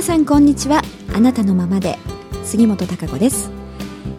[0.00, 0.80] 皆さんこんにちは。
[1.14, 1.98] あなたのままで。
[2.42, 3.50] 杉本孝子です、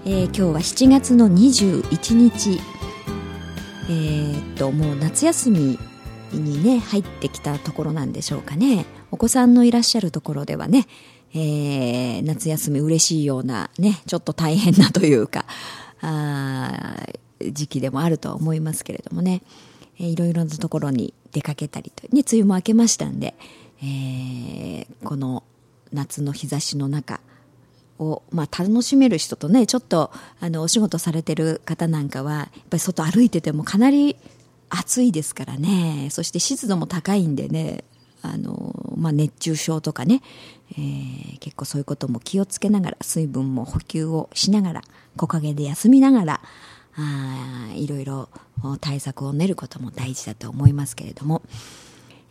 [0.05, 2.59] えー、今日は7月の21日。
[3.89, 5.80] えー、っともう夏休み
[6.34, 8.86] にね入ってきたところなんでしょうかね。
[9.09, 10.86] お子さんのいらっしゃるところではね、
[11.34, 15.45] えー、夏休み嬉しいようなねちょっと大変なというか
[16.00, 16.95] あ
[17.39, 19.41] 時期でもあるとは思いますけれどもね、
[19.98, 23.34] えー、いろいろなところに出かけたりと、ね、梅雨も明けましたんで、
[23.81, 25.44] えー、この
[25.94, 27.20] 夏の日差しの中
[28.00, 34.16] を、まあ、楽しめる人とねちょっとあのお仕事されてる方なんかはやっぱり外歩いててもかなり
[34.70, 36.08] 暑いですからね。
[36.12, 37.84] そして湿度も高いんでね
[38.22, 40.22] あの、まあ、熱中症とかね、
[40.72, 44.81] えー、結構そういうことも気をつけながら水分も補給をしながら
[45.17, 46.42] 木陰で休みながら
[46.95, 48.30] あいろいろ
[48.80, 51.42] 対策を練ることも大事だと思いますけれども、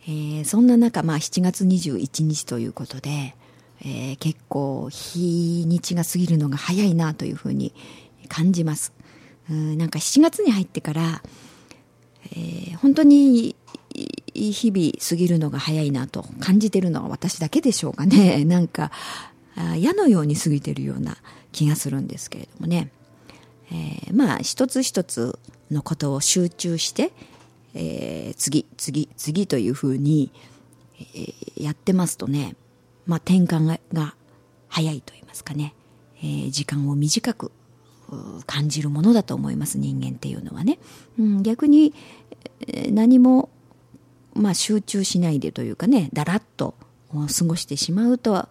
[0.05, 3.35] えー、そんな中、まあ、7月21日ということで、
[3.83, 7.73] えー、結構日にちが過ぎるのが早いなというふうに
[8.27, 8.93] 感じます。
[9.49, 11.21] うんなんか7月に入ってから、
[12.31, 13.55] えー、本当に
[14.33, 18.45] 日々過ぎるのが早いなと感じてるのは私だけでしょうかね。
[18.45, 18.91] なんか
[19.77, 21.17] 矢のように過ぎてるような
[21.51, 22.91] 気がするんですけれどもね、
[23.71, 25.37] えー、まあ一つ一つ
[25.69, 27.11] のことを集中して、
[27.73, 30.31] えー、次次次というふうに、
[30.99, 32.55] えー、やってますとね
[33.11, 34.15] まあ、転換が
[34.69, 35.75] 早いと言いますかね、
[36.19, 37.51] えー、時間を短く
[38.45, 40.79] 感じるものだと思います人間っていうのはね、
[41.19, 41.93] うん、逆に
[42.89, 43.49] 何も、
[44.33, 46.73] まあ、集中しないでというかねだらっと
[47.13, 48.47] 過ごしてしまうと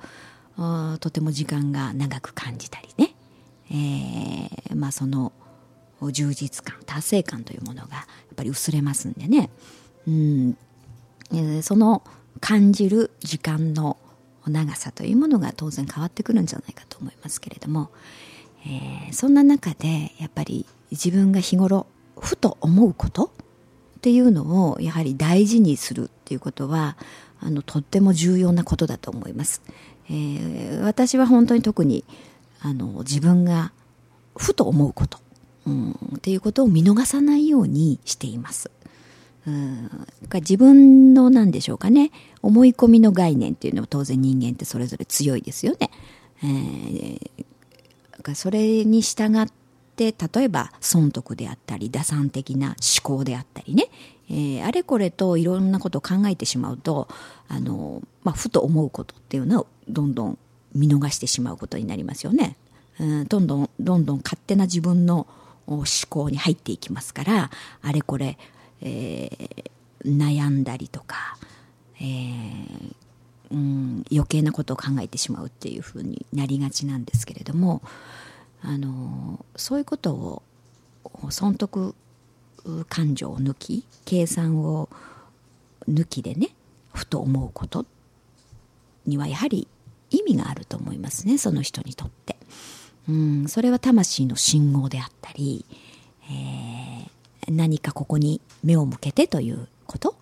[1.00, 3.14] とても時間が長く感じたりね、
[3.70, 5.32] えー、まあ、その
[6.02, 8.02] 充実感達成感というものがや
[8.32, 9.48] っぱり薄れますんでね、
[10.06, 10.58] うん。
[11.32, 12.02] えー、その
[12.40, 13.96] 感じる時間の
[14.48, 17.90] 長さというものが当然変わってくるんじゃないかと思いますけれども、
[18.64, 21.86] えー、そんな中でやっぱり自分が日頃
[22.18, 23.30] ふと思うことっ
[24.00, 26.96] ていうのをやはり大事にするっていうことは
[27.40, 29.62] あのとっても重要なことだと思います、
[30.08, 32.04] えー、私は本当に特に
[32.60, 33.72] あの自分が
[34.36, 35.18] ふと思うこと、
[35.66, 38.70] うん、っていうことを見逃さないようにしています。
[39.46, 39.90] うん
[40.34, 42.10] 自分の何でしょうかね
[42.42, 45.90] 思い込みの概念っていうのは当然人間ってそれぞれ強いですよね。
[46.42, 49.46] えー、それに従っ
[49.96, 53.88] て例えば損得であったり打算的な思考であったりね、
[54.30, 57.08] えー、あれこれといろんなことを考えてしまうと
[57.48, 60.38] あの、まあ、ふと思うことっていうのをどんどん
[60.74, 62.56] 見逃してしまうことになりますよね。
[62.98, 65.26] うん、どんどんどんどん勝手な自分の
[65.66, 67.50] 思考に入っていきますから
[67.82, 68.38] あれこれ
[68.82, 71.36] えー、悩んだりとか、
[72.00, 72.94] えー、
[73.50, 77.82] うん、余計なことを考えてしまうっていうふうになりがちなんですけれども
[78.62, 80.42] あのそういうことを
[81.30, 81.94] 損得
[82.88, 84.88] 感情を抜き計算を
[85.88, 86.50] 抜きでね
[86.92, 87.86] ふと思うこと
[89.06, 89.66] にはやはり
[90.10, 92.36] 意味があると思いますねその人にとって。
[93.08, 95.64] うん、それは魂の信号であったり、
[96.24, 96.69] えー、
[97.50, 100.14] 何かここに目を向けてということ？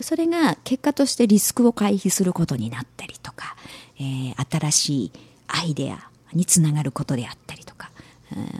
[0.00, 3.56] それが結果としてリスクを回避することになったりとか、
[3.98, 5.12] えー、新しい
[5.46, 7.90] アイデアにつながることであったりとか、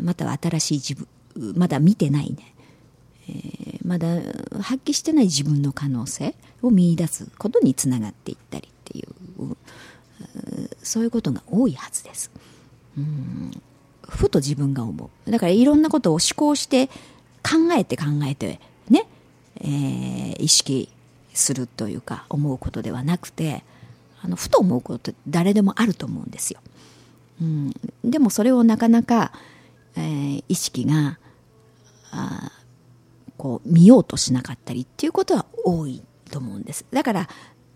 [0.03, 2.55] または新しい自分まだ見てないね、
[3.29, 4.09] えー、まだ
[4.61, 9.57] 発揮してない自分の可能性を見いだすことにつながっていったりっていう
[10.83, 12.31] そういうことが多いはずです。
[12.99, 13.51] うん。
[14.03, 15.31] ふと自分が思う。
[15.31, 16.91] だからいろんなことを思考して
[17.43, 19.07] 考えて考えてね、
[19.61, 20.89] えー、意識
[21.33, 23.65] するというか思うことではなくて
[24.23, 26.61] あのふと思うことって誰でもあると思うんですよ。
[27.41, 27.73] うん、
[28.05, 29.33] でもそれをなかなか、
[29.97, 31.19] えー、意識が
[32.11, 32.53] あ
[33.39, 36.85] こう見ようとしなかったりっていうことは多いと思うんです。
[36.93, 37.29] だから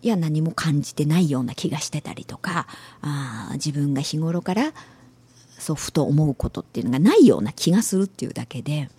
[0.03, 2.67] いや何も感じてないような気がしてたりとか
[3.01, 4.75] あ自分が日頃から
[5.59, 8.91] そうふと思うことっていうのがないような気がするっていうだけで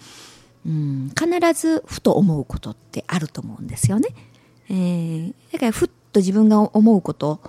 [0.65, 4.09] うん、必ずふと思うことってあると思うんですよね。
[4.69, 7.39] えー、だからふっと自分が思うこと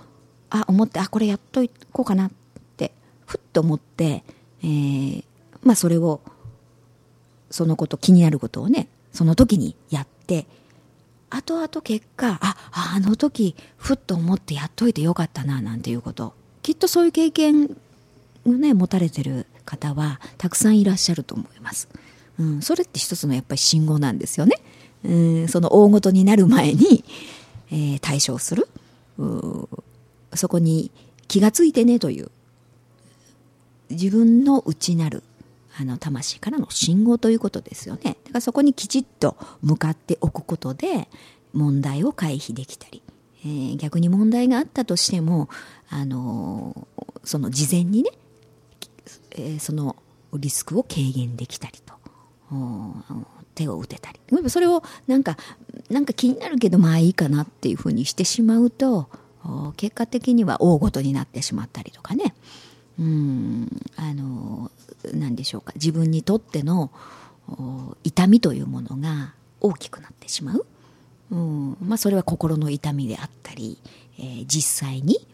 [0.49, 2.31] あ思ってあこれやっといこうかなっ
[2.77, 2.91] て
[3.25, 4.23] ふっと思って、
[4.61, 5.23] えー、
[5.63, 6.21] まあそれを
[7.49, 10.45] そのこと気になることをねその時にやって
[11.29, 17.75] 後々結果ああの時ふっと思ってやっといてよかったななんていうこときっとそういう経験
[18.45, 21.89] をね持たれてる方はたくさんいらっしゃると思います。
[22.39, 24.57] うん、それって一つのやっぱり信号なんですよね。
[25.03, 27.03] うん、その大ごとになる前に、
[27.71, 28.67] えー、対処する。
[30.35, 30.91] そこに
[31.27, 32.31] 気がついてねという。
[33.89, 35.23] 自分の内なる
[35.79, 38.01] あの魂からの信号ということですよね。
[38.03, 41.07] だからそこにきちっと向かっておくことで
[41.53, 43.01] 問題を回避できたり、
[43.45, 45.49] えー、逆に問題があったとしても、
[45.89, 48.11] あのー、その事前にね、
[49.31, 49.95] えー、その
[50.33, 51.73] リスクを軽減できたり。
[53.55, 54.19] 手を打てたり。
[54.49, 55.37] それをなんか
[55.89, 59.09] なんか気になるけどまあいいかなっていうふうにしてしまうと
[59.77, 62.35] 結果的には大ごとになってしまったりとかね。
[62.99, 64.71] うんあの
[65.13, 65.71] 何でしょうか。
[65.75, 66.91] 自分にとっての
[68.03, 70.65] 痛みというものが大きくなってしまう、
[71.31, 73.79] うんまあ、それは心の痛みであったり、
[74.19, 75.27] えー、実際に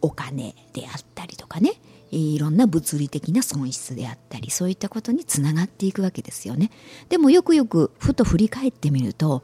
[0.00, 1.72] お金であったりとかね。
[2.12, 6.70] いろんな物理的な損失であったりそういったことにつながっていくわけですよね。
[7.08, 9.42] でもよくよくふと振り返ってみると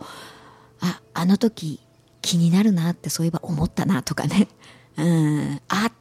[0.81, 1.81] ああの時
[2.21, 4.49] 気になるなってそういえば思ったなとかね。
[4.99, 5.93] うんあっ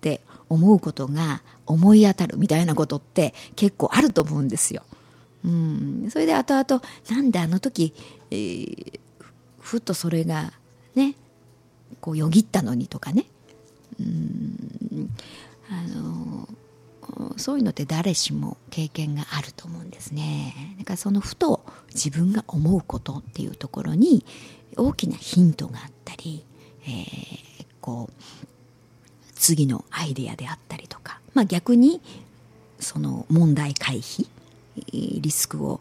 [0.00, 4.84] て思うことが思い当たるみたいなことって結構あると思うんですよ。
[5.44, 7.94] うん、それで後々なんであの時、
[8.30, 9.00] えー、
[9.58, 10.52] ふとそれが
[10.94, 11.16] ね
[12.00, 13.26] こうよぎったのにとかね。
[13.98, 15.10] うん
[15.72, 16.48] あの
[17.36, 20.76] そういうのって誰しも経験があると思うんですね。
[20.78, 21.64] だからそのふと
[21.94, 24.24] 自分が思うことっていうところに
[24.76, 26.44] 大きなヒントがあったり、
[26.84, 28.22] えー、こう
[29.34, 32.00] 次のアイデアであったりとか、まあ、逆に
[32.78, 34.26] その問題回避
[34.92, 35.80] リスクを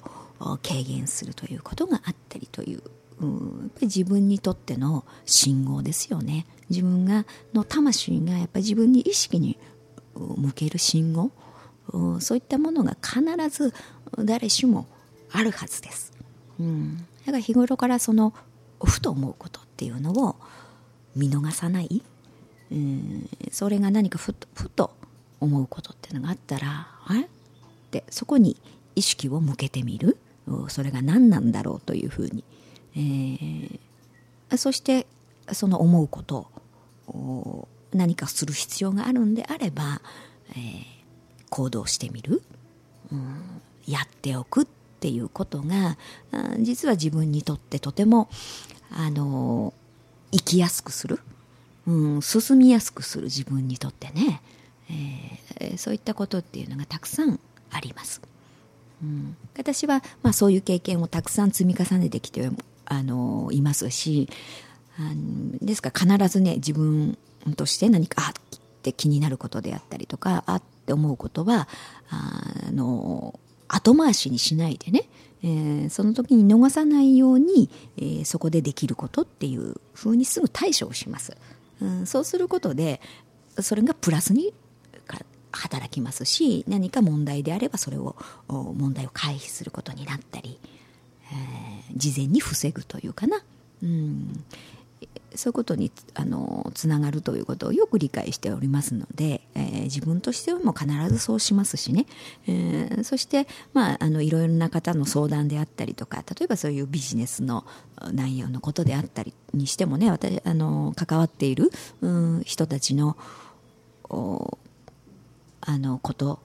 [0.64, 6.46] 軽減するということがあったりという、やっぱり自分にとっての信号ですよね。
[6.70, 9.58] 自分がの魂がやっぱり自分に意識に
[10.16, 11.32] 向ける信号？
[12.20, 13.74] そういったものが必ず
[14.18, 14.88] 誰しも
[15.32, 16.14] あるはずです、
[16.60, 18.34] うん、だから日頃からその
[18.82, 20.36] ふと思うことっていうのを
[21.16, 22.02] 見逃さない。
[22.72, 24.92] うん、それが何かふふと
[25.42, 27.22] 思うことっていうのがあったらあれ？
[27.22, 27.26] っ
[27.92, 28.56] てそこに
[28.96, 30.18] 意識を向けてみる。
[30.70, 32.44] それが何なんだろうというふうに、
[32.96, 35.06] えー、そして
[35.52, 36.48] その思うこと
[37.08, 40.02] を何かする必要があるんであれば、
[40.52, 40.84] えー、
[41.50, 42.42] 行動してみる、
[43.12, 44.66] うん、やっておくっ
[45.00, 45.98] ていうことが
[46.60, 48.30] 実は自分にとってとても
[48.92, 49.74] あの
[50.32, 51.20] 生きやすくする。
[51.88, 53.26] うん、進みやすくする。
[53.26, 54.42] 自分にとってね、
[55.60, 57.40] えー、そういったことっていうのがたくさん
[57.72, 58.22] あります。
[59.04, 62.50] うん、私は、まあ、そういう経験をたくさん積み重ねてきて
[62.86, 64.30] あのいますし
[65.00, 67.18] あのですから必ずね自分
[67.56, 68.34] として何かあっ
[68.84, 71.68] て気になることであったりとかあって思うことは
[72.10, 75.08] あの後回しにしないでね、
[75.44, 81.38] えー、その時に逃さないように、えー、そこでできることっていうふうにすぐ対処をします。
[81.82, 83.02] うん、そうすることで
[83.60, 84.54] それがプラスに
[85.52, 88.16] 働きますし何か問題であればそれを
[88.48, 90.60] 問題を回避することになったり、
[91.26, 93.44] えー、事前に防ぐというかな、
[93.84, 94.44] うん、
[95.36, 102.06] そういうことにあのつながるということをよく理解しておりますので、えー、自分としてはもう必ずそうしますしね、
[102.48, 107.66] えー、そして、まあ、あのいろいろな方の相談であったりとか例えばそういうビジネスの
[108.12, 111.72] 内容のことであったりにしてもね私あの関わっている、
[112.02, 113.18] うん、人たちの
[115.62, 116.40] あのこと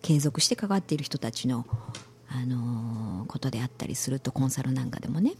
[0.00, 1.66] 継続して関わっている人たちの
[2.28, 5.34] あのことであったりするとコンサルなんかでもね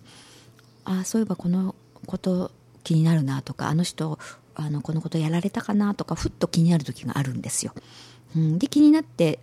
[0.85, 1.75] あそういえばこの
[2.07, 2.51] こと
[2.85, 4.19] 気になるなとかあの人
[4.55, 7.73] あのこのことやられたかなとかふっと気になる時があるんですよ。
[8.37, 9.39] うん、で気になって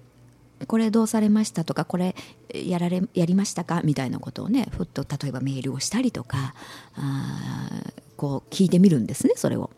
[0.68, 2.16] これどうされましたとかこれ
[2.54, 3.82] やられやりましたか？
[3.84, 6.54] みたいなことをねふっと例えばメールをしたりとか
[6.96, 7.70] あ
[8.18, 9.70] こう聞いてみるんですねそれを。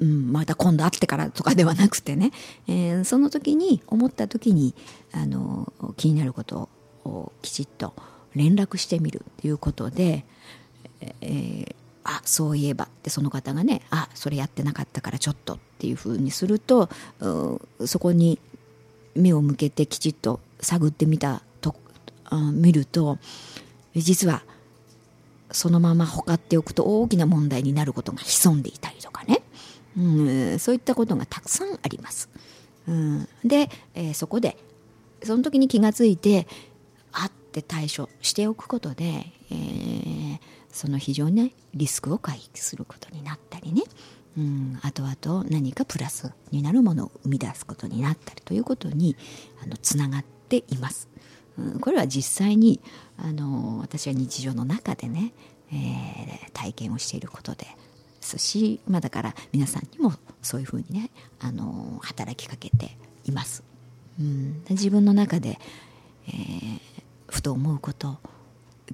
[0.00, 2.32] うん、また今度会ってからとかではなくてね、
[2.66, 4.74] えー、その時に思った時に
[5.12, 6.68] あの気になること
[7.04, 7.94] をきちっと
[8.34, 10.24] 連絡してみるということで、
[11.20, 16.88] えー、あそういえばってその方がねあそれやってなかったからちょっとっていうふうにすると
[17.84, 18.38] そこに
[19.14, 21.74] 目を向けてきちっと探ってみたと
[22.52, 23.18] 見ると
[23.94, 24.42] 実は
[25.50, 29.42] そのままほかっておくと大きな問題になることが潜んでいたりとかね、
[29.96, 30.00] う
[30.54, 32.30] ん、そういったことがたくさんあります。
[32.88, 34.56] うん、で、えー、そこで
[35.22, 36.48] その時に気がついて
[37.12, 40.21] あって対処しておくことで、えー、
[40.72, 43.82] その非常に、ね、リスクを回避することになったりね、
[44.36, 49.16] うん、後々何かプラスになるものを生み出すことになったりということに
[49.62, 51.08] あのつながっています。
[51.58, 52.80] うん、これは実際に
[53.18, 55.34] あの私は日常の中でね、
[55.70, 57.66] えー、体験をしていることで
[58.20, 61.10] すし、まあ、だから皆さんにもそういうふうにね
[61.40, 63.62] あの働きかけています。
[64.18, 65.58] うん、自分の中で、
[66.28, 66.80] えー、
[67.28, 68.18] ふと思うこと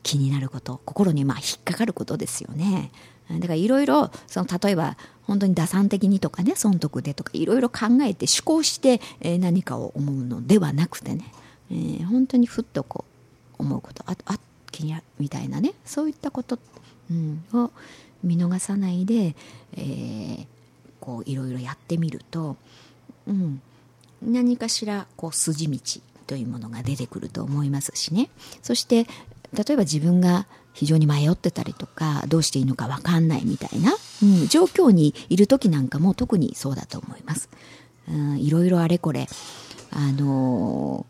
[0.02, 2.90] 気になること心にまあ引っかかることですよね。
[3.30, 9.00] だからいろいろその例えば本当に打算的にとかね損得でとかいろいろ考えて思考して、
[9.38, 11.32] 何かを思うのではなくてね、
[11.70, 13.04] えー、本当にふっとこ
[13.58, 14.38] う思うことああ
[14.70, 16.58] 気になるみたいなねそういったこと、
[17.10, 17.70] うん、を
[18.22, 19.34] 見逃さないで、
[19.76, 20.46] えー、
[21.00, 22.56] こういろいろやってみると、
[23.26, 23.60] うん、
[24.22, 25.78] 何かしらこう筋道
[26.26, 28.28] というものが出てくると思いますしね
[28.62, 29.06] そして
[29.52, 37.48] 例えば自分が非常に迷ってたりとかどうしていいのか分かんないみたいな、うん、状況にいる時なんかも特にそうだと思います。
[38.08, 39.26] うん、いろいろあれこれ
[39.90, 41.04] あの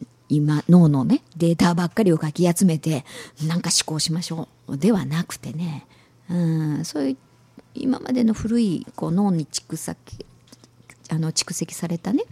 [0.00, 3.04] ー、今脳のねデータばっかりをかき集めて
[3.46, 5.86] なんか思考しましょうではなくてね、
[6.30, 7.16] うん、そういう
[7.74, 10.24] 今までの古いこう脳に蓄積
[11.10, 12.24] あの蓄積されたね、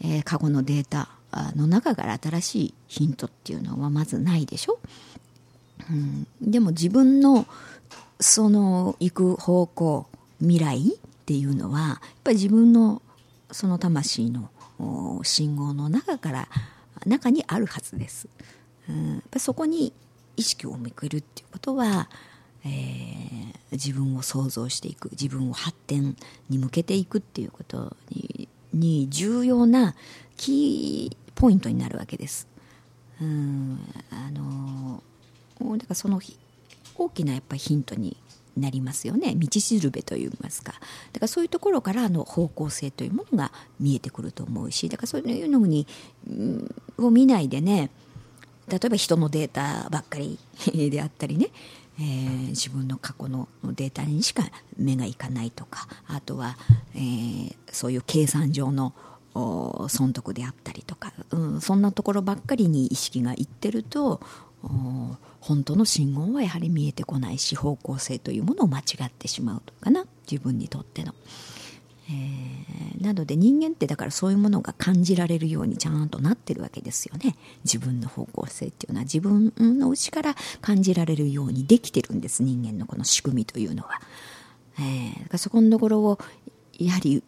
[0.00, 1.08] えー、過去のデータ
[1.56, 4.78] の中から新しいヒントっていうのはまずないでしょ、
[5.90, 7.46] うん、でも自分の
[8.20, 10.06] その行く方向
[10.40, 10.82] 未来っ
[11.24, 13.02] ていうのはやっぱり自分の
[13.50, 14.50] その魂の
[15.22, 16.48] 信号の中から
[17.06, 18.28] 中にあるはずです、
[18.88, 19.92] うん、やっぱそこに
[20.36, 22.08] 意識を向けるっていうことは、
[22.64, 26.16] えー、自分を想像していく自分を発展
[26.48, 29.94] に向けていくっていうことにに重要な
[30.36, 32.48] キーポイントになるわけです。
[33.20, 33.78] うん
[34.10, 35.02] あの
[35.78, 36.20] だからその
[36.96, 38.16] 大きなやっぱりヒントに
[38.56, 40.82] なりますよね道しるべといいますかだか
[41.22, 45.86] らそういうところからの方向性というものが見えてくると思うしだからそういうのに、
[46.28, 47.90] うん、を見ないでね
[48.68, 50.38] 例えば人のデータばっかり
[50.90, 51.48] であったりね、
[51.98, 54.44] えー、自分の過去のデータにしか
[54.76, 56.58] 目がいかないとかあとは、
[56.94, 58.94] えー、そういう計算上の
[59.88, 64.20] 損得であったりとか、うん、そんなところばっかりに意識がいってると
[65.40, 71.14] 本当の信号はやはり見えてこないし方向性というものを間違ってしまうとかな自分にとっての。
[72.08, 84.00] えー、なので人間ってだからそういうものが感じられるようにちゃんとなってるわけですよね自分の方向性っていうのは自分の内から感じられるようにできてるんです人間のこの仕組みというのは。
[84.78, 86.18] えー、そこのところを
[86.78, 87.22] やはり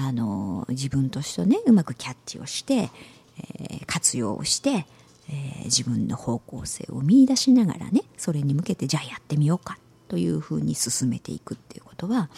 [0.00, 4.86] あの自分としてねうまくキャッチをして、えー、活用をして、
[5.28, 9.76] えー、自分の方向性を見いだしながらねそれに向けてじゃあやってみようか
[10.06, 12.30] というふうに進めていくっていうことは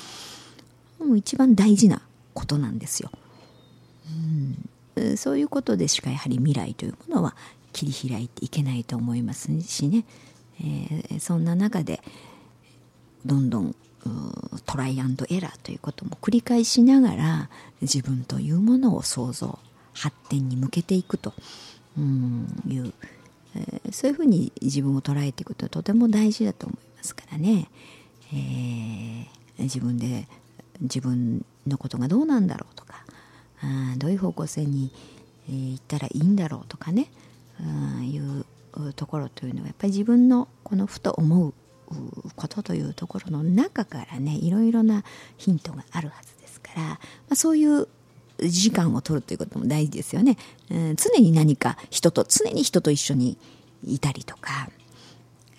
[0.98, 2.00] もう一番大事な
[2.32, 3.10] ことなんですよ。
[4.96, 7.36] うん、そういうことでしかやはり未来というものは
[7.72, 10.04] 切り開いていけないと思いますしね、
[10.60, 12.02] えー、そんな中で
[13.24, 13.76] どんどん
[14.66, 17.50] トライアンドエラーということも繰り返しながら
[17.82, 19.58] 自分というものを創造
[19.92, 21.32] 発展に向けていくと。
[22.68, 22.92] いう、
[23.56, 27.68] えー、そういうふうに自分を捉えていくととても大事だと思いますからね、
[28.32, 30.28] えー、自分で
[30.80, 33.04] 自分のことがどうなんだろうとか
[33.60, 34.92] あどういう方向性に、
[35.48, 37.08] えー、行ったらいいんだろうとかね。
[37.62, 38.46] あいう
[38.94, 41.52] ところというのはやっぱり自分のこのふと思う
[42.36, 45.04] ことというところの中からねいろいろな
[45.36, 46.98] ヒントがあるはずですから、ま
[47.30, 47.88] あ、そういう
[48.38, 50.36] 時間を取るということも大事ですよね、
[50.70, 53.36] うん、常に何か人と常に人と一緒に
[53.84, 54.70] いたりとか、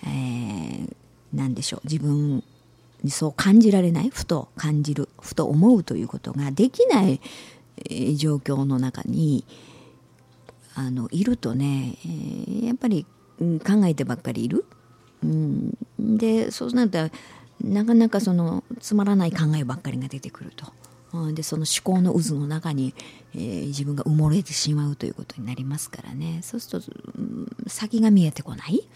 [0.04, 0.96] えー、
[1.34, 2.44] 何でしょう自分
[3.04, 7.20] にそう感じられないふと感じるふと思うということができない、
[8.16, 9.44] 状況の中に
[10.76, 13.06] あのいるとね、えー、やっぱり、
[13.40, 14.66] うん、考えてばっかりいる。
[15.24, 17.10] うん、でそうなると
[17.64, 20.72] なかなかそのつまらない考えばっかりが出てくると。
[21.34, 22.94] でその思考の渦の中に、
[23.36, 26.40] えー、自分が埋もれてしまうということになりますからね。
[26.42, 28.88] そうすると、うん、先が見えてこない、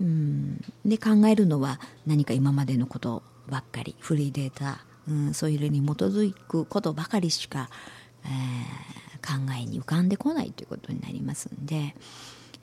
[0.00, 3.96] うん、で考えるのは何か今までのことばっかり。
[3.98, 7.68] 古いデータ、うん、そういうに基づくことばかりしか、
[8.24, 11.96] えー、考えに浮かんでこないということになりますんで、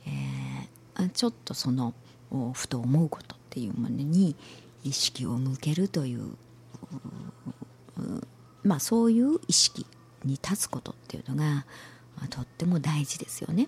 [0.06, 1.94] えー、ちょっとその
[2.54, 4.36] ふと思うことっていうものに
[4.84, 6.36] 意識を向けるという
[8.64, 9.86] まあそういう意識
[10.24, 11.66] に立つことっていうのが、
[12.18, 13.68] まあ、とっても大事ですよね。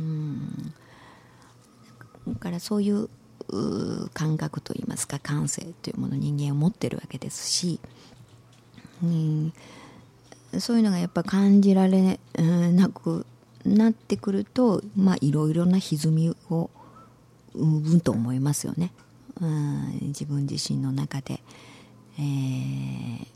[0.00, 0.74] うん
[2.40, 3.08] からそういう
[4.12, 7.80] 感覚といいますか感性というものを人間は持ってるわけですし、
[9.02, 9.52] うん、
[10.58, 13.24] そういうのがやっぱ感じられなく
[13.64, 16.70] なってくるとまあいろいろな歪みを
[17.54, 18.92] 生むと思いますよね。
[19.40, 21.40] うん自分自身の中で、
[22.18, 23.26] えー、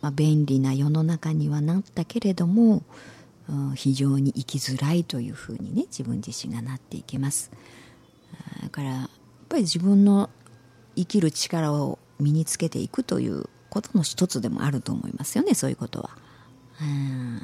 [0.00, 2.82] まあ、便利な世の中にはなったけれども、
[3.48, 7.50] うん、非常に生きづらいというふうにね自分自身がなっていきます
[8.62, 9.08] だからやっ
[9.48, 10.30] ぱり自分の
[10.96, 16.10] 生きる力を身につけていくということの一つでもあると思いますよねそういうことは。
[16.80, 17.42] うん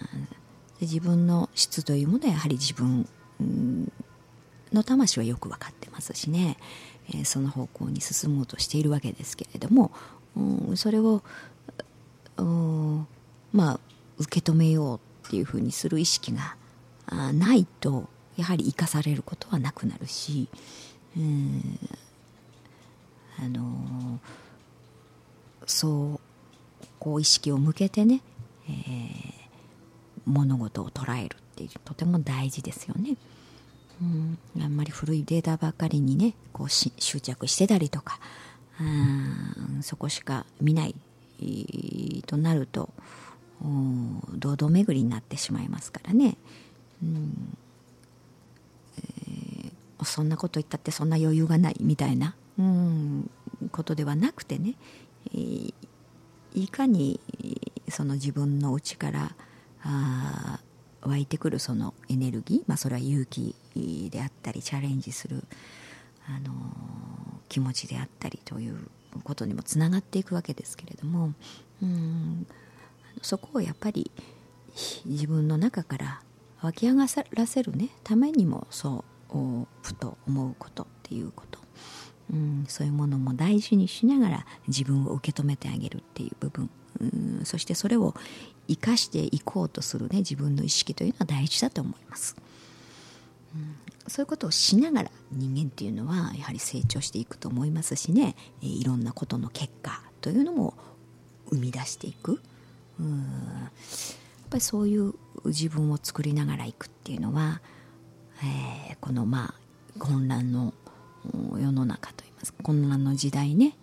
[0.81, 3.09] 自分の質というものはやはり自分
[4.73, 6.57] の魂はよく分かってますしね、
[7.11, 9.93] えー、その方向に進もうとしているわけですけれども、
[10.37, 11.23] うん、それを
[13.53, 13.81] まあ
[14.19, 16.57] 受け止めようっていうふうにする意識が
[17.33, 20.49] ないとやはり生かされることはなくなるし、
[21.17, 21.79] うん
[23.41, 24.21] あの、
[25.67, 26.21] そう
[26.99, 28.21] こう意識を向けてね、
[28.69, 29.33] えー、
[30.27, 33.17] 物事を捉えるっていうとても大事ですよね。
[34.01, 36.91] うん、あんまり古いデータばかりにねこう執
[37.21, 38.21] 着してたりとか
[38.81, 40.95] うんそこしか見ない
[42.27, 42.91] となると
[44.35, 46.37] 堂々巡りになってしまいますからね、
[47.03, 47.57] うん。
[48.99, 53.31] えー、そんなこと言ったってそんな余裕がないみたいな、うん、
[53.73, 54.75] ことではなくてね、
[55.33, 55.75] えー、
[56.55, 57.21] いかに
[57.89, 59.35] その自分の内から
[59.83, 60.61] あ
[61.03, 63.55] 湧いてくるそのエネルギー、まあ、それは勇気
[64.11, 65.45] であったりチャレンジする、
[66.27, 66.53] あの、
[67.49, 68.89] 気持ちであったりという
[69.25, 71.33] ことにもつながっていくわけですけれども
[71.83, 72.47] うん
[73.23, 74.11] そこをやっぱり
[75.07, 76.21] 自分の中から
[76.61, 81.59] 湧き上がらせるねためにもそうふと思うことっていうこと、
[82.33, 88.15] うん、そういうものも大事にしながら自分を受け止めてあげるっていう部分うんそしてそれを
[88.69, 92.37] 生かしていこうとするね自分の意識というのは大事だと思います、
[93.55, 93.77] うん、
[94.09, 98.35] そういうことをしながら人間っていうのはやはり成長していくと思いますしね。
[98.61, 100.75] いろんなことの結果というのも
[101.51, 102.41] 生み出していく。
[102.99, 103.19] うん。
[103.19, 103.25] や
[103.67, 103.71] っ
[104.51, 107.61] ぱりそういう自分を作りながらいくっていうのは、
[108.89, 110.73] えー、このまあ混乱の
[111.59, 113.77] 世の中といいますか混乱の時代ね、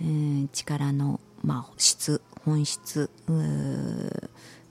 [0.00, 3.10] えー、力の、まあ、質本質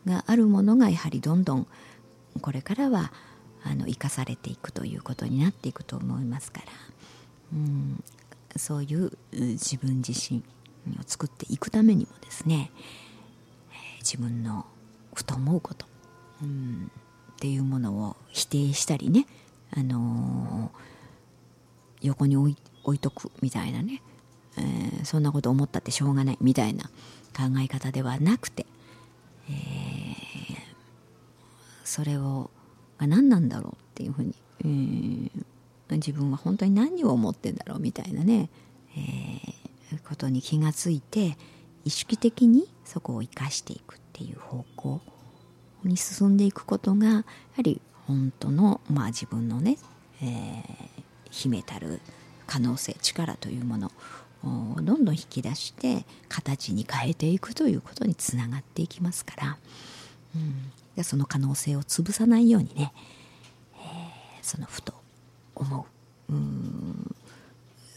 [0.05, 1.67] があるものがやはりどんどん
[2.41, 3.11] これからは
[3.63, 6.65] あの生かされていくということになっていくと思いますから、
[7.53, 8.03] うん、
[8.57, 12.71] そういう自分自身を作っていくためにもですね、
[13.99, 14.65] 自分の
[15.13, 15.85] ふと思うこと、
[16.41, 16.91] うん、
[17.31, 19.25] っていうものを否定したりね、
[19.75, 24.01] あのー、横に置い置いとくみたいなね、
[24.57, 26.85] えー、そんなこと思ったってしょうがないみたいな
[27.35, 28.65] 考え方ではなくて、
[31.93, 32.49] それを
[32.97, 35.29] が何なんだろうっていうふうに、えー、
[35.91, 38.49] 自分は本当に何を思ってんだろうみたいなね、
[38.97, 41.37] えー、ことに気がついて
[41.85, 45.01] 意識的にそこを生かしていくっていう方向
[45.83, 47.23] に進んでいくことがやは
[47.61, 49.77] り本当の、まあ、自分のね、
[50.19, 50.65] えー、
[51.29, 52.01] 秘めたる
[52.47, 53.91] 可能性力というもの
[54.81, 59.57] どんどん引き出して形に変えていくということにつながっていきますから、
[60.35, 62.93] うん、でその可能性を潰さないようにね、
[63.75, 63.81] えー、
[64.41, 64.93] そのふと
[65.55, 65.87] 思
[66.29, 66.33] う。
[66.33, 67.15] うん。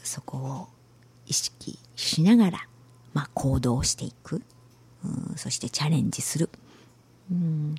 [0.02, 0.68] そこを
[1.26, 2.68] 意識しながら、
[3.12, 4.42] まあ、行動していく。
[5.04, 5.37] うん。
[5.37, 6.48] そしてチャレンジする。
[7.30, 7.74] うん。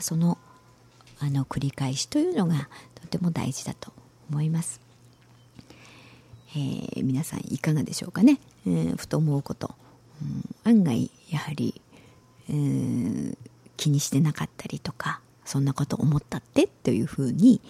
[0.00, 0.38] その
[1.20, 3.92] あの繰り返しというのがとても大事だと
[4.28, 4.80] 思います。
[6.54, 9.74] えー、皆さんいかがでしょうかね、えー、ふと思うこと、
[10.20, 11.80] うん、案外やはり、
[12.50, 13.36] えー、
[13.76, 17.60] 気にしてなかったりとかそんなこと思ったってというふうに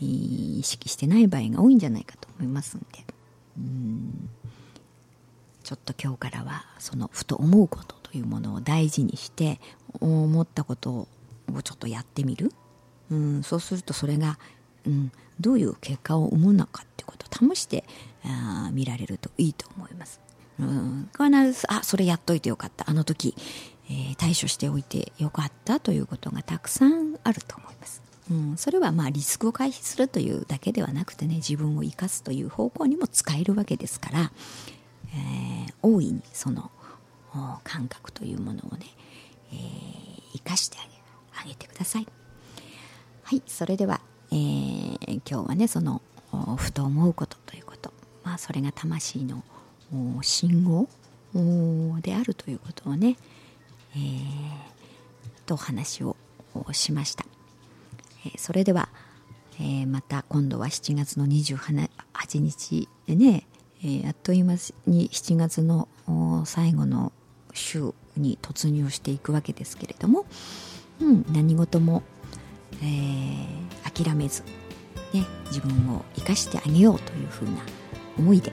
[0.00, 2.86] 意識してない場合が多いんじゃないかと思いますんで。
[3.58, 4.28] うん。
[5.62, 9.60] ちょっと今日からはそのふと思うことというものを大事にして
[9.98, 11.08] 思ったことを
[11.62, 12.52] ちょっとやってみる、
[13.10, 14.38] うん、そうするとそれが、
[14.86, 17.84] うん、どういう結果を生むのかってことを試して
[18.24, 20.20] あ見られるといいと思います。
[20.60, 22.88] うん、必ずあそれやっといてよかった。
[22.88, 23.34] あの時、
[23.90, 28.02] えー、対処しておいてよかったということがたくさんあると思います。
[28.30, 34.32] うん、それはまあリスクを回避するというだけではなくてね自分を生かすという方向にも使えるわけですから、
[35.14, 36.70] えー、大いにその
[37.64, 38.86] 感覚というものをね、
[39.52, 39.58] えー、
[40.32, 40.78] 生かして
[41.36, 42.06] あげてください。
[43.24, 46.00] はいそれでは、えー、今日はねその
[46.56, 47.92] ふと思うことということ
[48.22, 49.42] まあそれが魂の
[50.22, 50.88] 信号
[52.00, 53.16] であるということをね、
[53.96, 54.74] えー、
[55.46, 56.16] とお話を
[56.72, 57.24] しました、
[58.26, 58.88] えー、それでは、
[59.60, 63.46] えー、また今度は7月の28日でね、
[63.82, 64.54] えー、あっという間
[64.86, 65.88] に7月の
[66.44, 67.12] 最後の
[67.52, 70.26] 週に突入していくわけですけれども、
[71.00, 72.02] うん、何事も、
[72.82, 74.42] えー、諦めず、
[75.12, 77.50] ね、自分を生かしてあげようというふうな
[78.18, 78.52] 思いで、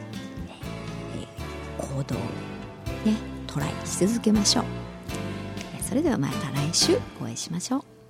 [1.79, 2.19] えー、行動を、
[3.05, 3.15] ね、
[3.47, 4.80] トライし続けましょう。
[5.91, 8.00] それではまた来週お会いしましょう。